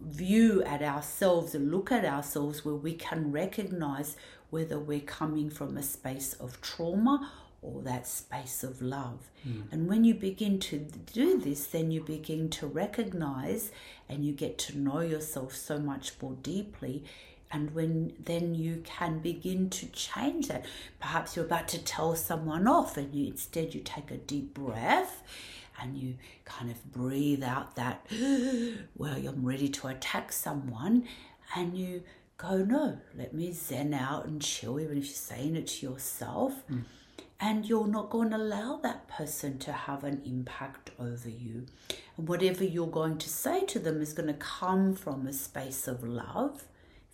[0.00, 4.16] view at ourselves and look at ourselves where we can recognize
[4.50, 7.30] whether we're coming from a space of trauma
[7.62, 9.30] or that space of love.
[9.42, 9.62] Hmm.
[9.72, 10.78] And when you begin to
[11.12, 13.72] do this, then you begin to recognize
[14.08, 17.04] and you get to know yourself so much more deeply.
[17.50, 20.66] And when then you can begin to change that.
[21.00, 25.22] Perhaps you're about to tell someone off, and you instead you take a deep breath
[25.80, 28.06] and you kind of breathe out that,
[28.96, 31.06] well, I'm ready to attack someone,
[31.54, 32.02] and you
[32.36, 36.52] go, no, let me zen out and chill, even if you're saying it to yourself.
[36.68, 36.80] Hmm.
[37.40, 41.66] And you're not going to allow that person to have an impact over you.
[42.16, 45.86] And whatever you're going to say to them is going to come from a space
[45.86, 46.64] of love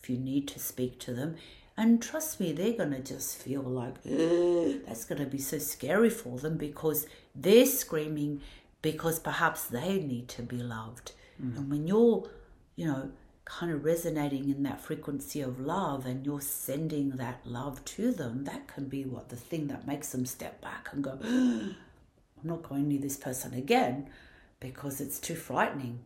[0.02, 1.36] if you need to speak to them.
[1.76, 6.10] And trust me, they're going to just feel like, that's going to be so scary
[6.10, 8.40] for them because they're screaming
[8.80, 11.12] because perhaps they need to be loved.
[11.42, 11.56] Mm.
[11.56, 12.28] And when you're,
[12.76, 13.10] you know,
[13.44, 18.44] kind of resonating in that frequency of love and you're sending that love to them,
[18.44, 21.76] that can be what the thing that makes them step back and go, I'm
[22.42, 24.08] not going near this person again
[24.60, 26.00] because it's too frightening.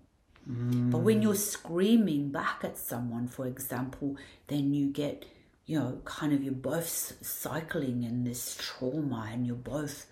[0.51, 1.37] But when you're mm.
[1.37, 5.27] screaming back at someone, for example, then you get,
[5.67, 10.07] you know, kind of you're both cycling in this trauma and you're both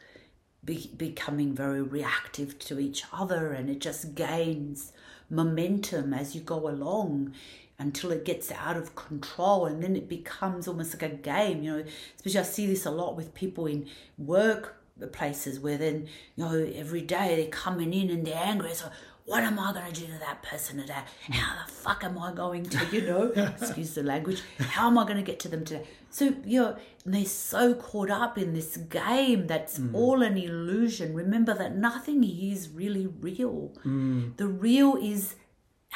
[0.62, 4.92] be- becoming very reactive to each other and it just gains
[5.30, 7.32] momentum as you go along
[7.78, 11.72] until it gets out of control and then it becomes almost like a game you
[11.72, 11.85] know.
[12.16, 14.77] Especially i see this a lot with people in work
[15.12, 18.72] places where then you know every day they're coming in and they're angry.
[18.74, 18.90] So
[19.27, 21.02] what am I going to do to that person today?
[21.31, 23.22] How the fuck am I going to, you know,
[23.60, 25.85] excuse the language, how am I going to get to them today?
[26.10, 29.92] So, you know, and they're so caught up in this game that's mm.
[29.92, 31.12] all an illusion.
[31.12, 33.72] Remember that nothing is really real.
[33.85, 34.37] Mm.
[34.37, 35.35] The real is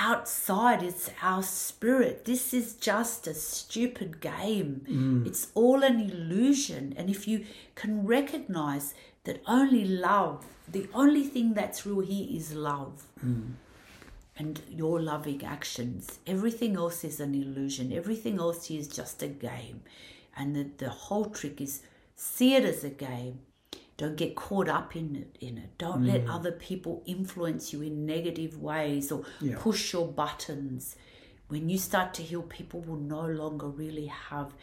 [0.00, 2.24] outside, it's our spirit.
[2.24, 4.82] This is just a stupid game.
[4.88, 5.26] Mm.
[5.26, 6.94] It's all an illusion.
[6.96, 7.44] And if you
[7.76, 8.94] can recognize
[9.24, 13.06] that only love, the only thing that's real here is love.
[13.20, 13.52] Hmm.
[14.36, 16.18] And your loving actions.
[16.26, 17.92] Everything else is an illusion.
[17.92, 19.82] Everything else is just a game.
[20.34, 21.82] And the, the whole trick is
[22.16, 23.40] see it as a game.
[23.98, 25.36] Don't get caught up in it.
[25.44, 25.76] In it.
[25.76, 26.30] Don't let hmm.
[26.30, 29.56] other people influence you in negative ways or Yeah.
[29.58, 30.96] push your buttons.
[31.48, 34.54] When you start to heal, people will no longer really have,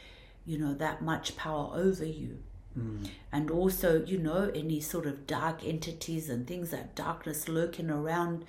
[0.44, 2.40] you know, that much power over you.
[2.78, 3.10] Mm.
[3.32, 8.46] And also, you know, any sort of dark entities and things that darkness lurking around,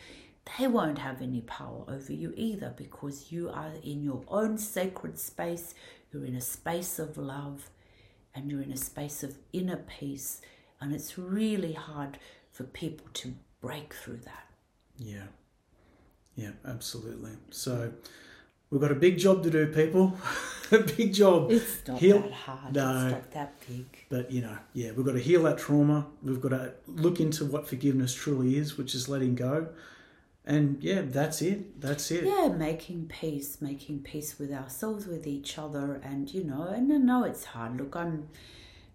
[0.58, 5.18] they won't have any power over you either because you are in your own sacred
[5.18, 5.74] space.
[6.12, 7.70] You're in a space of love
[8.34, 10.40] and you're in a space of inner peace.
[10.80, 12.18] And it's really hard
[12.52, 14.46] for people to break through that.
[14.98, 15.26] Yeah.
[16.36, 17.32] Yeah, absolutely.
[17.50, 17.92] So
[18.70, 20.16] we've got a big job to do, people.
[20.72, 21.50] a big job.
[21.50, 22.74] It's not Heal- that hard.
[22.74, 23.06] No.
[23.06, 23.86] It's not that big.
[24.08, 26.06] But you know, yeah, we've got to heal that trauma.
[26.22, 29.68] We've got to look into what forgiveness truly is, which is letting go.
[30.44, 31.78] And yeah, that's it.
[31.80, 32.24] That's it.
[32.24, 36.96] Yeah, making peace, making peace with ourselves, with each other, and you know, and I
[36.96, 37.76] know it's hard.
[37.76, 38.28] Look, I'm,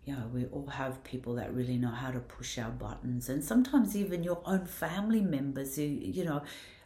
[0.04, 3.44] you know, we all have people that really know how to push our buttons, and
[3.44, 6.42] sometimes even your own family members who, you know,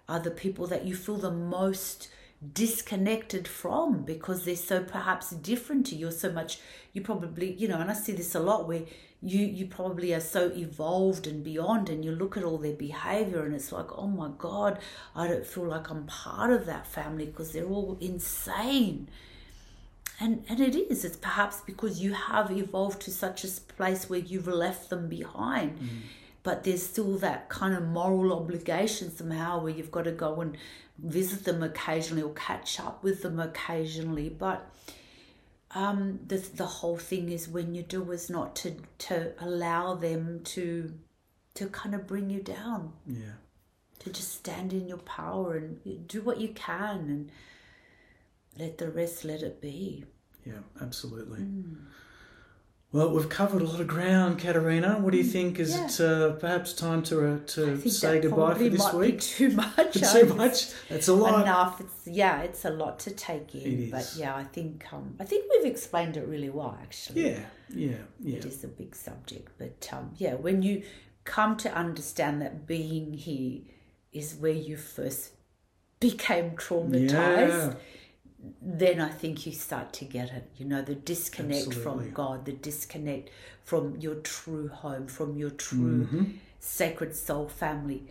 [0.10, 2.10] are the people that you feel the most
[2.54, 6.12] disconnected from because they're so perhaps different to you.
[6.12, 6.60] So much,
[6.94, 8.84] you probably, you know, and I see this a lot where
[9.22, 13.44] you you probably are so evolved and beyond and you look at all their behavior
[13.44, 14.78] and it's like oh my god
[15.16, 19.08] i don't feel like i'm part of that family because they're all insane.
[20.20, 21.06] And and it is.
[21.06, 25.80] It's perhaps because you have evolved to such a place where you've left them behind
[25.80, 25.88] mm.
[26.48, 30.56] But there's still that kind of moral obligation somehow where you've got to go and
[30.98, 34.60] visit them occasionally or catch up with them occasionally but
[35.72, 40.42] um, the the whole thing is when you do is not to to allow them
[40.56, 40.94] to
[41.56, 43.38] to kind of bring you down, Yeah.
[44.00, 47.32] to just stand in your power and do what you can and
[48.58, 50.06] let the rest let it be.
[50.46, 51.40] Yeah, absolutely.
[51.40, 51.78] Mm.
[52.94, 54.98] Well, we've covered a lot of ground, Caterina.
[55.00, 55.60] What do you think?
[55.60, 59.20] Is it uh, perhaps time to uh, to say goodbye for this week?
[59.20, 59.94] Too much.
[59.94, 60.68] Too much.
[60.88, 61.42] That's a lot.
[61.42, 61.82] Enough.
[61.82, 63.84] It's yeah, it's a lot to take in.
[63.84, 66.78] It But yeah, I think um, I think we've explained it really well.
[66.82, 68.38] Actually, Yeah, yeah, yeah.
[68.38, 69.52] it is a big subject.
[69.58, 70.84] But um, yeah, when you
[71.26, 73.64] come to understand that being here
[74.14, 75.32] is where you first
[76.00, 77.74] became traumatized, Yeah.
[78.62, 80.50] Then I think you start to get it.
[80.58, 81.84] You know, the disconnect Absolutely.
[81.84, 83.30] from God, the disconnect
[83.64, 86.24] from your true home, from your true Mm-hmm.
[86.60, 88.04] sacred soul family.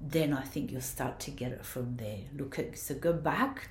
[0.00, 2.18] Then I think you'll start to get it from there.
[2.36, 3.68] Look at so go back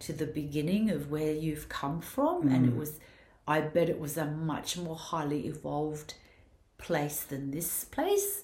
[0.00, 2.68] to the beginning of where you've come from, and Mm.
[2.70, 2.98] it was,
[3.46, 6.14] I bet it was a much more highly evolved
[6.78, 8.42] place than this place,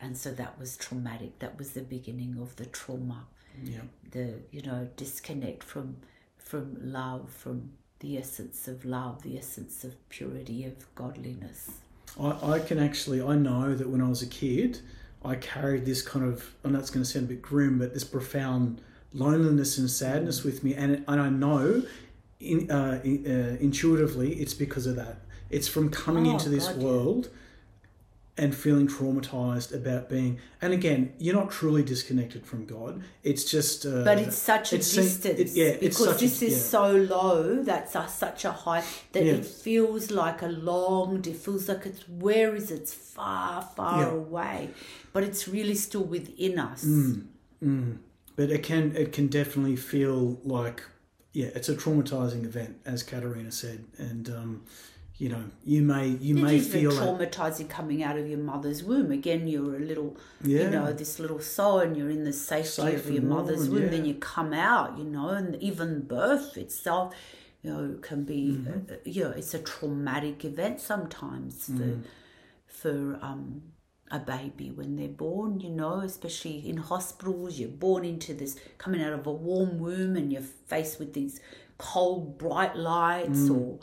[0.00, 1.38] and so that was traumatic.
[1.38, 3.26] That was the beginning of the trauma
[3.64, 3.80] yeah.
[4.10, 5.96] the you know disconnect from
[6.38, 7.70] from love from
[8.00, 11.70] the essence of love the essence of purity of godliness
[12.18, 14.80] I, I can actually, I know that when I was a kid,
[15.24, 17.94] I carried this kind of, I know it's going to sound a bit grim, but
[17.94, 18.80] this profound
[19.12, 20.74] loneliness and sadness with me.
[20.74, 21.82] And, and I know
[22.40, 25.18] in, uh, in- uh, intuitively it's because of that.
[25.50, 26.82] It's from coming Oh, into this God, yeah.
[28.42, 33.02] And feeling traumatized about being, and again, you're not truly disconnected from God.
[33.22, 36.24] It's just, uh, but it's such a it's- distance it- yeah, it's because such a-
[36.24, 36.58] this is yeah.
[36.76, 36.84] so
[37.16, 38.82] low that's a, such a high
[39.12, 39.34] that Yeah.
[39.34, 42.80] it feels like a long it feels like it's where is it?
[42.80, 44.10] it's far far Yeah.
[44.22, 44.70] away
[45.12, 46.82] but it's really still within us
[47.62, 47.98] Mm.
[48.36, 50.78] but it can it can definitely feel like
[51.40, 54.62] yeah it's a traumatizing event as Caterina said and um,
[55.22, 58.80] you know you may you It may is feel traumatizing coming out of your mother's
[58.90, 59.10] womb.
[59.20, 60.10] Again, you're a little,
[60.42, 60.62] Yeah.
[60.64, 63.72] you know, this little soul, and you're in the safety Safe of your mother's warm,
[63.74, 63.82] womb.
[63.84, 63.90] yeah.
[63.96, 67.06] Then you come out, you know, and even birth itself,
[67.62, 68.92] you know, can be, Mm-hmm.
[68.92, 72.02] uh, you know, it's a traumatic event sometimes for, Mm.
[72.80, 73.44] for um,
[74.10, 75.60] a baby when they're born.
[75.60, 80.16] You know, especially in hospitals, you're born into this, coming out of a warm womb,
[80.16, 81.40] and you're faced with these
[81.76, 83.56] cold, bright lights, Mm.
[83.60, 83.78] or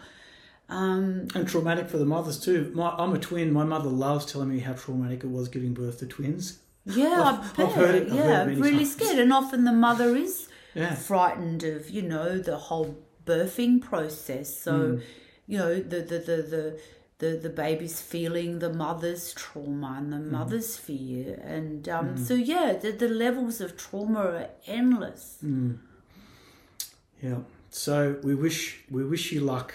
[0.70, 4.50] um, and traumatic for the mothers too my, I'm a twin my mother loves telling
[4.50, 7.22] me how traumatic it was giving birth to twins Yeah,
[7.58, 8.92] I I've heard it- I've heard yeah, it really times.
[8.94, 9.20] scared.
[9.20, 10.96] And often the mother is Yeah.
[10.96, 12.90] frightened of, you know, the whole
[13.26, 14.48] birthing process.
[14.66, 15.02] So, Mm.
[15.48, 16.80] you know, the the the the
[17.20, 20.12] the, the baby's feeling the mother's trauma and Mm.
[20.12, 21.34] the mother's fear.
[21.56, 25.24] And um, so, yeah, the, the levels of trauma are endless.
[25.44, 25.80] Mm.
[27.22, 27.40] yeah
[27.70, 28.60] so we wish
[28.90, 29.74] we wish you luck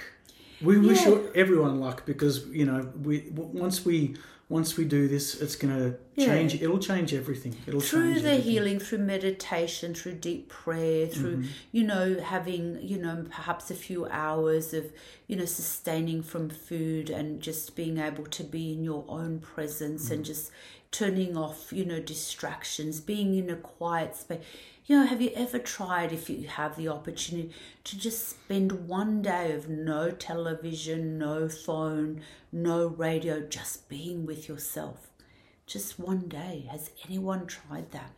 [0.62, 1.08] we wish Yeah.
[1.10, 4.16] you, everyone luck because you know we once we
[4.48, 6.26] once we do this, it's going to Yeah.
[6.26, 6.60] change.
[6.60, 7.56] It'll change everything.
[7.66, 8.50] It'll through change the everything.
[8.52, 11.48] healing through meditation through deep prayer through Mm-hmm.
[11.76, 14.84] you know having you know perhaps a few hours of
[15.26, 20.08] you know sustaining from food and just being able to be in your own presence
[20.08, 20.12] Mm.
[20.12, 20.50] and just
[20.90, 24.40] turning off you know distractions being in a quiet space
[24.86, 27.50] you know have you ever tried if you have the opportunity
[27.84, 32.20] to just spend one day of no television no phone
[32.50, 35.12] no radio just being with yourself
[35.66, 36.68] just one day.
[36.70, 38.12] Has anyone tried that?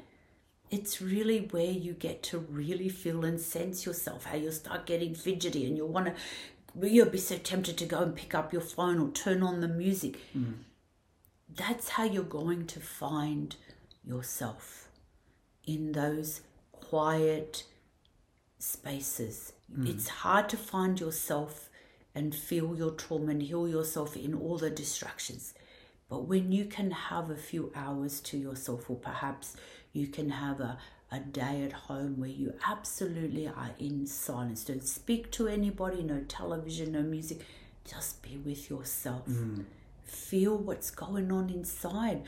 [0.70, 5.14] It's really where you get to really feel and sense yourself, how you'll start getting
[5.14, 8.62] fidgety and you'll want to, you'll be so tempted to go and pick up your
[8.62, 10.18] phone or turn on the music.
[10.36, 10.54] Mm.
[11.54, 13.54] That's how you're going to find
[14.04, 14.88] yourself
[15.66, 16.40] in those
[16.94, 17.64] quiet
[18.60, 19.52] spaces.
[19.76, 19.88] Mm.
[19.88, 21.68] It's hard to find yourself
[22.14, 25.54] and feel your trauma and heal yourself in all the distractions.
[26.08, 29.56] But when you can have a few hours to yourself, or perhaps
[29.92, 30.78] you can have a,
[31.10, 36.20] a day at home where you absolutely are in silence, don't speak to anybody, no
[36.28, 37.40] television, no music,
[37.84, 39.26] just be with yourself.
[39.26, 39.64] Mm.
[40.04, 42.22] Feel what's going on inside.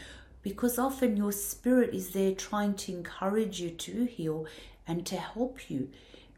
[0.47, 4.47] Because often your spirit is there trying to encourage you to heal
[4.87, 5.89] and to help you.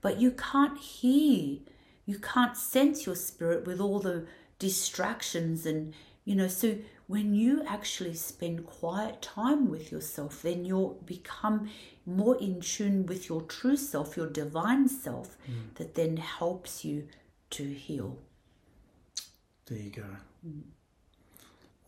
[0.00, 1.58] But you can't hear
[2.06, 4.24] you can't sense your spirit with all the
[4.58, 5.92] distractions and
[6.24, 11.68] you know so when you actually spend quiet time with yourself then you'll become
[12.06, 15.68] more in tune with your true self your divine self hmm.
[15.74, 17.06] that then helps you
[17.50, 18.16] to heal
[19.66, 20.10] There you go.
[20.42, 20.60] Hmm.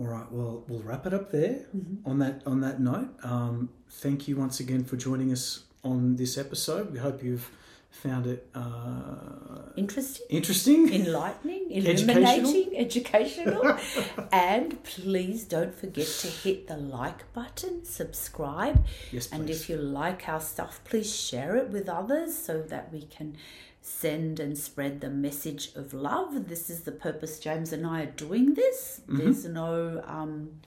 [0.01, 0.25] All right.
[0.33, 1.67] Well, we'll wrap it up there.
[2.07, 6.39] On that on that note, um, thank you once again for joining us on this
[6.39, 6.91] episode.
[6.91, 7.51] We hope you've
[7.91, 10.91] found it uh, interesting interesting.
[10.95, 12.17] enlightening, Educational.
[12.17, 13.79] illuminating, educational.
[14.33, 18.87] and please don't forget to hit the like button, subscribe.
[19.13, 23.03] Yes, And if you like our stuff, please share it with others so that we
[23.03, 23.37] can
[23.83, 26.49] send and spread the message of love.
[26.49, 29.01] This is the purpose James and I are doing this.
[29.03, 29.19] Mm-hmm.
[29.19, 30.61] There's no um,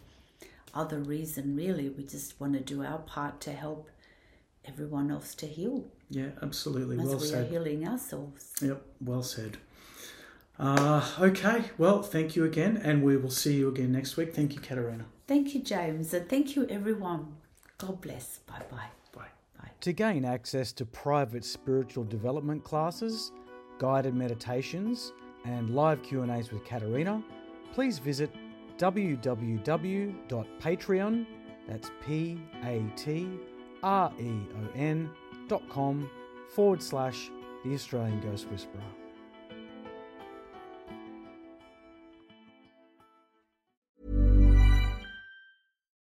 [0.74, 1.90] other reason, really.
[1.90, 3.90] We just want to do our part to help
[4.66, 7.00] everyone else to heal yeah, absolutely.
[7.00, 8.54] as well we are healing ourselves.
[8.62, 9.58] Yep, well said.
[10.60, 14.34] Uh, okay, well, thank you again, and we will see you again next week.
[14.36, 15.06] Thank you, Caterina.
[15.28, 17.36] Thank you, James, and thank you, everyone.
[17.78, 18.38] God bless.
[18.40, 19.03] Bye bye.
[19.82, 23.32] To gain access to private spiritual development classes,
[23.80, 25.12] guided meditations,
[25.46, 27.22] and live Q&As with Caterina,
[27.74, 28.32] please visit
[28.78, 31.26] www.patreon,
[31.68, 33.28] that's P A T
[33.84, 35.10] R E O N
[35.48, 36.10] dot com
[36.56, 37.30] forward slash
[37.64, 38.82] the Australian Ghost Whisperer.